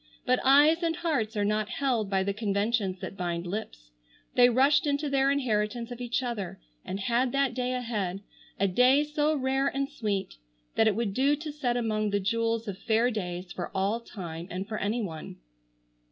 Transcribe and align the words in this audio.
But 0.25 0.39
eyes 0.43 0.81
and 0.81 0.95
hearts 0.95 1.37
are 1.37 1.45
not 1.45 1.69
held 1.69 2.09
by 2.09 2.23
the 2.23 2.33
conventions 2.33 2.97
that 3.01 3.15
bind 3.15 3.45
lips. 3.45 3.91
They 4.33 4.49
rushed 4.49 4.87
into 4.87 5.11
their 5.11 5.29
inheritance 5.29 5.91
of 5.91 6.01
each 6.01 6.23
other 6.23 6.59
and 6.83 6.99
had 7.01 7.31
that 7.33 7.53
day 7.53 7.73
ahead, 7.75 8.21
a 8.59 8.67
day 8.67 9.03
so 9.03 9.35
rare 9.35 9.67
and 9.67 9.87
sweet 9.87 10.37
that 10.73 10.87
it 10.87 10.95
would 10.95 11.13
do 11.13 11.35
to 11.35 11.51
set 11.51 11.77
among 11.77 12.09
the 12.09 12.19
jewels 12.19 12.67
of 12.67 12.79
fair 12.79 13.11
days 13.11 13.51
for 13.51 13.69
all 13.75 13.99
time 13.99 14.47
and 14.49 14.67
for 14.67 14.79
any 14.79 15.03
one. 15.03 15.35